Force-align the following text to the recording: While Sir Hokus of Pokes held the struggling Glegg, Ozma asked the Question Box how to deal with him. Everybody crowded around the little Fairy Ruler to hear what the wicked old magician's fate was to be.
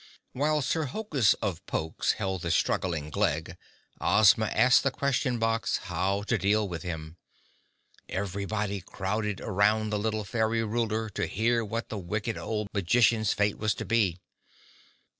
While 0.31 0.63
Sir 0.63 0.85
Hokus 0.85 1.35
of 1.43 1.63
Pokes 1.67 2.13
held 2.13 2.41
the 2.41 2.49
struggling 2.49 3.11
Glegg, 3.11 3.55
Ozma 3.99 4.47
asked 4.47 4.81
the 4.81 4.89
Question 4.89 5.37
Box 5.37 5.77
how 5.77 6.23
to 6.23 6.39
deal 6.39 6.67
with 6.67 6.81
him. 6.81 7.17
Everybody 8.09 8.81
crowded 8.81 9.41
around 9.41 9.91
the 9.91 9.99
little 9.99 10.23
Fairy 10.23 10.63
Ruler 10.63 11.07
to 11.11 11.27
hear 11.27 11.63
what 11.63 11.89
the 11.89 11.99
wicked 11.99 12.35
old 12.35 12.67
magician's 12.73 13.33
fate 13.33 13.59
was 13.59 13.75
to 13.75 13.85
be. 13.85 14.17